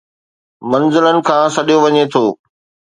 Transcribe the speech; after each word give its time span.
منزلن 0.69 1.17
کان 1.27 1.45
سڏيو 1.55 1.77
وڃي 1.83 2.03
ٿو 2.11 2.23